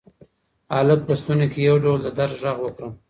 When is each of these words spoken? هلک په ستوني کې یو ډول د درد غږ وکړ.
هلک 0.75 0.99
په 1.07 1.13
ستوني 1.19 1.47
کې 1.51 1.59
یو 1.69 1.75
ډول 1.83 1.99
د 2.03 2.07
درد 2.17 2.35
غږ 2.41 2.57
وکړ. 2.61 2.83